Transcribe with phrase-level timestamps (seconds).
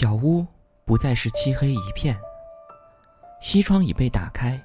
[0.00, 0.46] 小屋
[0.86, 2.18] 不再是漆黑一片，
[3.42, 4.58] 西窗已被打开，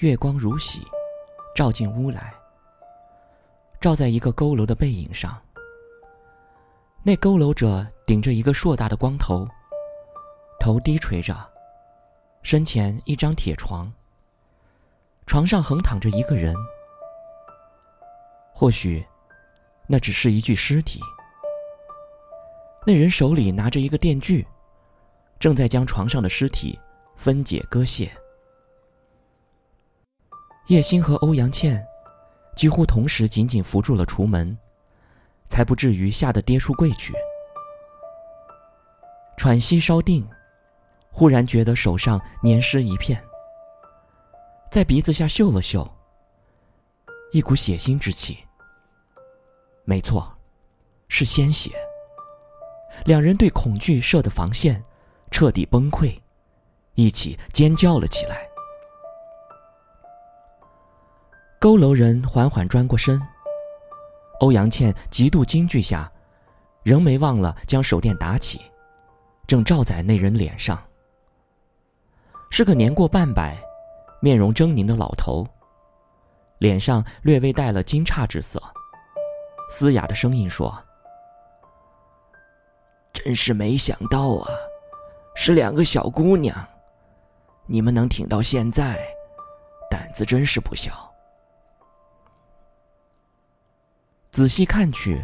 [0.00, 0.86] 月光如洗，
[1.54, 2.34] 照进屋来，
[3.80, 5.40] 照在一个佝偻的背影上。
[7.02, 9.48] 那佝偻者顶着一个硕大的光头，
[10.60, 11.34] 头低垂着，
[12.42, 13.90] 身前一张铁床，
[15.24, 16.54] 床上横躺着一个人，
[18.52, 19.02] 或许
[19.86, 21.00] 那只是一具尸体。
[22.88, 24.46] 那人手里拿着一个电锯，
[25.38, 26.80] 正在将床上的尸体
[27.16, 28.10] 分解割卸。
[30.68, 31.86] 叶星和欧阳倩
[32.56, 34.56] 几乎同时紧紧扶住了橱门，
[35.50, 37.12] 才不至于吓得跌出柜去。
[39.36, 40.26] 喘息稍定，
[41.10, 43.22] 忽然觉得手上黏湿一片，
[44.70, 45.86] 在鼻子下嗅了嗅，
[47.32, 48.38] 一股血腥之气。
[49.84, 50.34] 没错，
[51.08, 51.70] 是鲜血。
[53.04, 54.82] 两人对恐惧设的防线
[55.30, 56.16] 彻底崩溃，
[56.94, 58.46] 一起尖叫了起来。
[61.60, 63.20] 佝偻人缓缓转过身，
[64.40, 66.10] 欧阳倩极度惊惧下，
[66.84, 68.60] 仍没忘了将手电打起，
[69.46, 70.80] 正照在那人脸上。
[72.50, 73.58] 是个年过半百、
[74.20, 75.46] 面容狰狞的老头，
[76.58, 78.62] 脸上略微带了惊诧之色，
[79.68, 80.72] 嘶哑的声音说。
[83.28, 84.48] 真是没想到啊，
[85.34, 86.56] 是两个小姑娘，
[87.66, 88.98] 你们能挺到现在，
[89.90, 91.14] 胆子真是不小。
[94.30, 95.22] 仔细看去，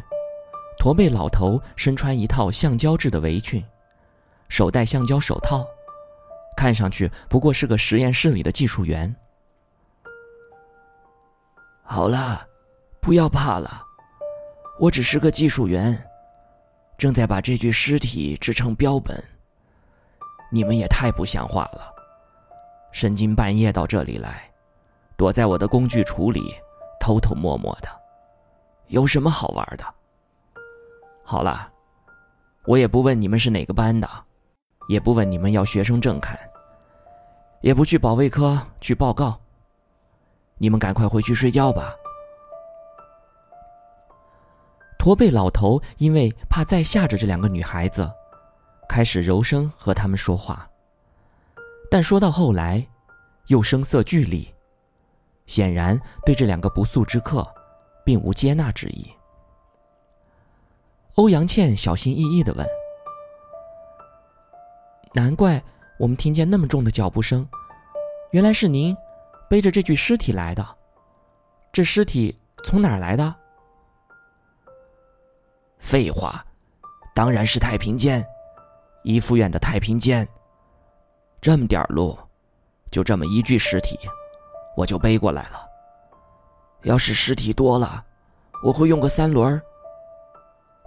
[0.79, 3.65] 驼背老头身穿一套橡胶制的围裙，
[4.51, 5.67] 手戴橡胶手套，
[6.59, 9.17] 看上去不过是个实验室里的技术员。
[11.83, 12.47] 好了，
[13.01, 13.83] 不要怕了，
[14.79, 15.99] 我只是个技术员。
[16.97, 19.23] 正在把这具尸体制成标本。
[20.51, 21.93] 你们也太不像话了，
[22.93, 24.51] 深更半夜到这里来，
[25.17, 26.55] 躲在我的工具橱里，
[27.01, 27.89] 偷偷摸摸的，
[28.87, 29.85] 有什么好玩的？
[31.25, 31.73] 好了，
[32.67, 34.09] 我也不问你们是哪个班的，
[34.89, 36.39] 也不问你们要学生证看，
[37.63, 39.41] 也不去保卫科去报告。
[40.59, 41.93] 你们赶快回去睡觉吧。
[45.05, 48.11] 驼背老头因为怕再吓着这两个女孩子，
[48.89, 50.67] 开始柔声和他们说话。
[51.91, 52.83] 但说到后来，
[53.49, 54.49] 又声色俱厉，
[55.45, 57.47] 显然对这两个不速之客，
[58.03, 59.13] 并无接纳之意。
[61.17, 62.67] 欧阳倩小心翼翼的问
[65.13, 65.63] ：“难怪
[65.99, 67.47] 我们听见那么重的脚步声，
[68.31, 68.97] 原来是您
[69.51, 70.67] 背着这具尸体来的。
[71.75, 73.35] 这尸体从哪儿来的？”
[75.85, 76.43] 废话，
[77.15, 78.27] 当然是太平间，
[79.03, 80.27] 怡福院的太平间。
[81.43, 82.19] 这么点路，
[82.91, 83.99] 就这么一具尸体，
[84.79, 85.69] 我就背过来了。
[86.85, 88.03] 要是尸体多了，
[88.65, 89.61] 我会用个三轮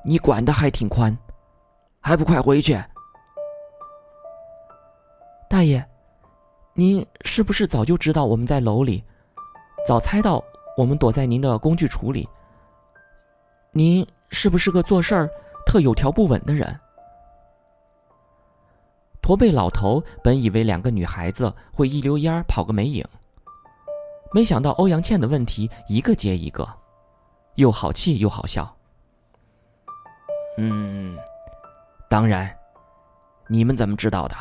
[0.04, 1.16] 你管的还挺宽，
[2.02, 2.76] 还不快回去？
[5.48, 5.88] 大爷，
[6.74, 9.04] 您是不是早就知道我们在楼里，
[9.86, 10.44] 早猜到
[10.76, 12.28] 我们躲在您的工具橱里？
[13.72, 14.06] 您？
[14.30, 15.30] 是不是个做事儿
[15.66, 16.80] 特有条不紊的人？
[19.22, 23.06] 驼背老头本以为两个女孩子会一溜烟儿跑个没影，
[24.34, 26.66] 没想到欧阳倩的问题一个接一个，
[27.56, 28.74] 又好气又好笑。
[30.58, 31.18] 嗯，
[32.10, 32.50] 当然，
[33.48, 34.36] 你们怎么知道的？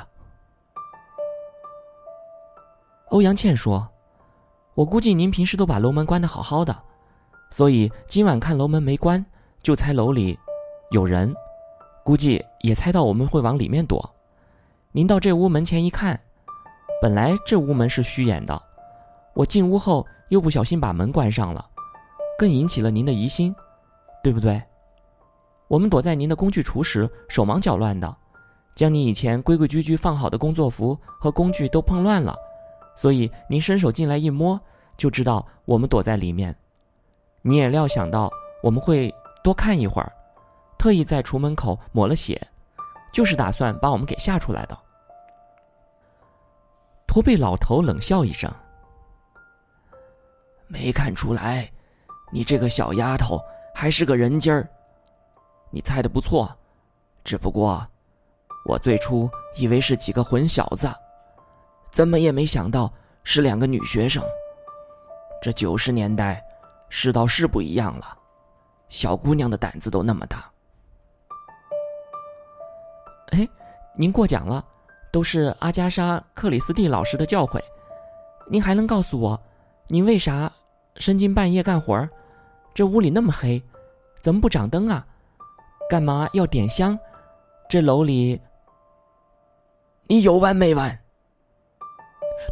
[3.08, 3.88] 欧阳倩说
[4.74, 6.76] ：“我估计您平时都把楼门关的好好的，
[7.50, 9.24] 所以今晚看楼门没关。”
[9.66, 10.38] 就猜楼里
[10.92, 11.34] 有人，
[12.04, 14.14] 估计也猜到我们会往里面躲。
[14.92, 16.20] 您到这屋门前一看，
[17.02, 18.62] 本来这屋门是虚掩的，
[19.34, 21.68] 我进屋后又不小心把门关上了，
[22.38, 23.52] 更引起了您的疑心，
[24.22, 24.62] 对不对？
[25.66, 28.16] 我们躲在您的工具橱时手忙脚乱的，
[28.76, 32.36] 将你以前规规矩矩放好的工作服和工具都碰乱了，
[32.94, 34.60] 所以您伸手进来一摸
[34.96, 36.56] 就知道我们躲在里面。
[37.42, 38.30] 你也料想到
[38.62, 39.12] 我们会。
[39.46, 40.12] 多看一会儿，
[40.76, 42.36] 特意在厨门口抹了血，
[43.12, 44.76] 就是打算把我们给吓出来的。
[47.06, 48.52] 驼背老头冷笑一声
[50.66, 51.70] ：“没看出来，
[52.32, 53.40] 你这个小丫头
[53.72, 54.68] 还是个人精儿。
[55.70, 56.52] 你猜的不错，
[57.22, 57.86] 只不过
[58.64, 60.92] 我最初以为是几个混小子，
[61.92, 64.20] 怎么也没想到是两个女学生。
[65.40, 66.44] 这九十年代，
[66.88, 68.18] 世道是不一样了。”
[68.88, 70.50] 小姑娘的胆子都那么大，
[73.32, 73.48] 哎，
[73.96, 74.64] 您过奖了，
[75.10, 77.60] 都是阿加莎·克里斯蒂老师的教诲。
[78.48, 79.40] 您还能告诉我，
[79.88, 80.50] 您为啥
[80.96, 82.08] 深更半夜干活儿？
[82.72, 83.60] 这屋里那么黑，
[84.20, 85.04] 怎么不掌灯啊？
[85.90, 86.98] 干嘛要点香？
[87.68, 88.40] 这楼里……
[90.06, 90.96] 你有完没完？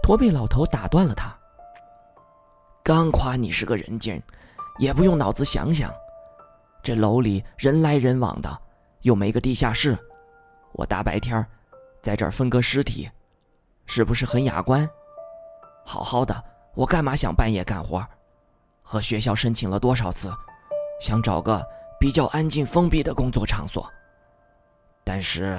[0.02, 1.32] 驼背老头打断了他。
[2.82, 4.20] 刚夸你是个人精，
[4.78, 5.92] 也不用脑子想想。
[6.84, 8.62] 这楼里人来人往的，
[9.00, 9.98] 又没个地下室，
[10.72, 11.44] 我大白天
[12.02, 13.10] 在这儿分割尸体，
[13.86, 14.86] 是不是很雅观？
[15.86, 16.44] 好好的，
[16.75, 18.06] 我干嘛想半夜干活？
[18.82, 20.31] 和学校申请了多少次，
[21.00, 21.66] 想找个
[21.98, 23.90] 比较安静封闭的工作场所。
[25.02, 25.58] 但是，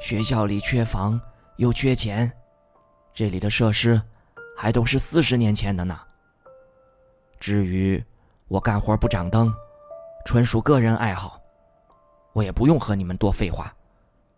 [0.00, 1.20] 学校里缺房
[1.56, 2.32] 又缺钱，
[3.12, 4.00] 这里的设施
[4.56, 6.00] 还都是四十年前的呢。
[7.38, 8.02] 至于
[8.48, 9.54] 我干活不掌灯，
[10.26, 11.40] 纯属个人爱好，
[12.32, 13.72] 我也不用和你们多废话，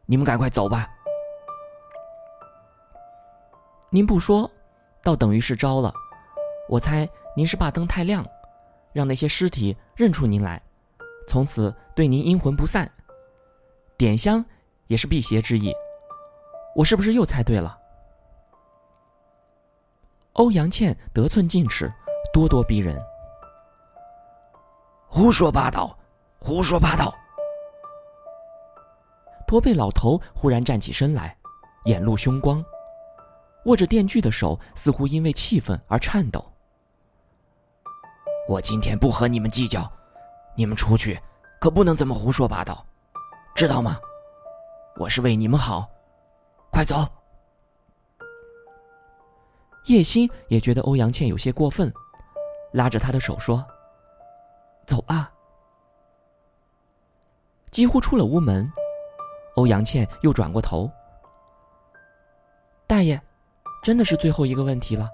[0.05, 0.87] 你们赶快走吧。
[3.88, 4.49] 您不说，
[5.02, 5.90] 倒等于是招了。
[6.69, 8.23] 我猜您是怕灯太亮，
[8.93, 10.62] 让那些尸体认出您来，
[11.26, 12.88] 从此对您阴魂不散。
[13.96, 14.44] 点香
[14.88, 15.73] 也是辟邪之意，
[16.76, 17.76] 我是不是又猜对了？
[20.35, 21.90] 欧阳倩得寸进尺。
[22.35, 23.02] 咄咄逼人，
[25.10, 25.99] 胡说八道，
[26.38, 27.12] 胡说八道！
[29.46, 31.34] 驼背老头忽然站起身来，
[31.87, 32.62] 眼露凶光，
[33.64, 36.44] 握着电锯的手似乎因为气愤而颤抖。
[38.46, 39.90] 我今天不和你们计较，
[40.55, 41.19] 你们出去
[41.58, 42.84] 可不能这么胡说八道，
[43.54, 43.99] 知道吗？
[44.96, 45.88] 我是为你们好，
[46.70, 46.96] 快走！
[49.87, 51.90] 叶欣也觉得欧阳倩有些过分。
[52.72, 53.66] 拉着他的手说
[54.88, 55.31] ：“走吧。”
[57.70, 58.69] 几乎出了屋门，
[59.56, 60.90] 欧阳倩又转过头
[62.88, 63.20] ：“大爷，
[63.85, 65.08] 真的是最后一个问题了。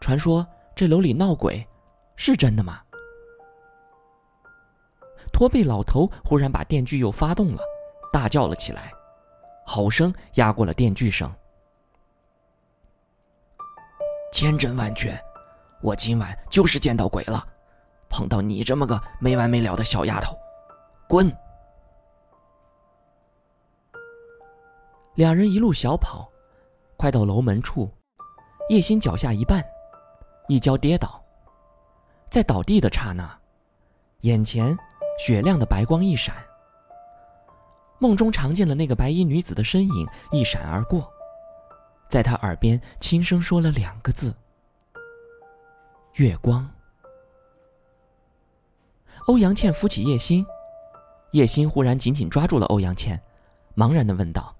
[0.00, 1.66] 传说这楼里闹鬼，
[2.14, 2.80] 是真的吗？”
[5.32, 7.62] 驼背老头忽然把电锯又发动了，
[8.12, 8.92] 大叫了起来，
[9.66, 11.30] 吼声压过了电锯声
[14.32, 15.12] ：“千真万确！”
[15.82, 17.46] 我今晚就是见到鬼了，
[18.10, 20.36] 碰到你这么个没完没了的小丫头，
[21.08, 21.34] 滚！
[25.14, 26.28] 两人一路小跑，
[26.96, 27.90] 快到楼门处，
[28.68, 29.64] 叶心脚下一绊，
[30.48, 31.22] 一跤跌倒，
[32.28, 33.38] 在倒地的刹那，
[34.22, 34.76] 眼前
[35.18, 36.34] 雪亮的白光一闪，
[37.98, 41.08] 梦中常见的那个白衣女子的身影一闪而过，
[42.08, 44.34] 在他耳边轻声说了两个字。
[46.14, 46.68] 月光。
[49.30, 50.44] 欧阳倩扶起叶心，
[51.30, 53.22] 叶心忽然紧紧抓住了欧阳倩，
[53.76, 54.52] 茫然的问道：“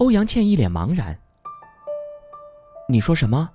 [0.01, 1.21] 欧阳倩一脸茫然
[2.89, 3.51] ：“你说什么？”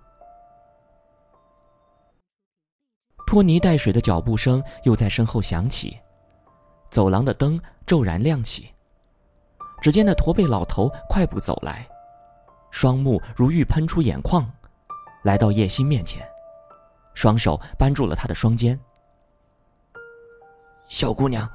[3.26, 5.98] 拖泥带水的脚步声又在身后响起，
[6.92, 8.72] 走廊的灯骤然亮起，
[9.82, 11.90] 只见那驼背老头快步走来。
[12.70, 14.48] 双目如欲喷出眼眶，
[15.24, 16.28] 来到叶心面前，
[17.14, 18.80] 双手扳住了她的双肩。
[20.88, 21.50] 小姑娘，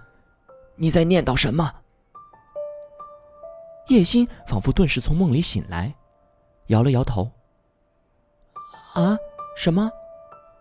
[0.77, 1.71] 你在念叨什么？
[3.89, 5.95] 叶心仿佛顿时从梦里醒来，
[6.67, 7.31] 摇了摇头。
[8.95, 9.17] 啊，
[9.57, 9.91] 什么？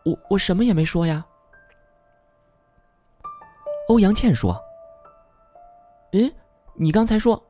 [0.03, 1.25] 我我什么也没说呀。
[3.87, 4.59] 欧阳倩说
[6.13, 6.33] ：“嗯，
[6.73, 7.41] 你刚才说。”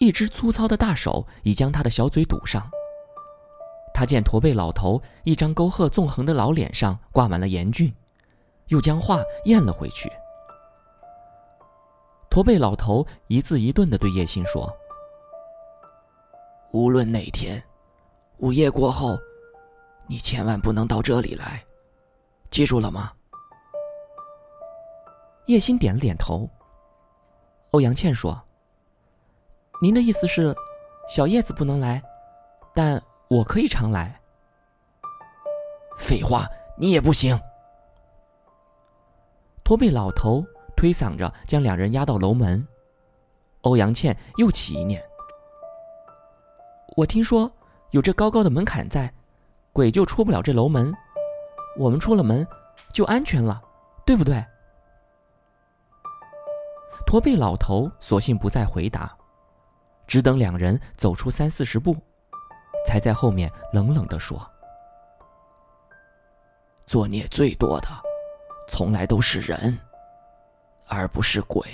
[0.00, 2.66] 一只粗糙的大手已将他的小嘴堵上。
[3.92, 7.94] 他见驼背老头一张沟壑纵横的老脸上挂满了严峻，
[8.68, 10.10] 又将话咽了回去。
[12.30, 14.74] 驼背老头一字一顿的对叶心说
[16.72, 17.62] ：“无论哪天，
[18.38, 19.18] 午夜过后，
[20.06, 21.62] 你千万不能到这里来，
[22.48, 23.12] 记住了吗？”
[25.44, 26.48] 叶心点了点头。
[27.72, 28.42] 欧阳倩说。
[29.82, 30.54] 您的意思是，
[31.08, 32.02] 小叶子不能来，
[32.74, 34.20] 但我可以常来。
[35.96, 36.46] 废话，
[36.76, 37.38] 你也不行。
[39.64, 40.44] 驼背老头
[40.76, 42.66] 推搡着将两人压到楼门。
[43.62, 45.02] 欧阳倩又起一念：
[46.96, 47.50] 我听说
[47.90, 49.10] 有这高高的门槛在，
[49.72, 50.92] 鬼就出不了这楼门。
[51.78, 52.46] 我们出了门
[52.92, 53.62] 就安全了，
[54.04, 54.44] 对不对？
[57.06, 59.16] 驼背老头索性不再回答。
[60.10, 61.96] 只等两人走出三四十步，
[62.84, 64.44] 才在后面冷冷地说
[66.84, 67.86] ：“作孽最多的，
[68.68, 69.78] 从来都是人，
[70.88, 71.64] 而不是鬼。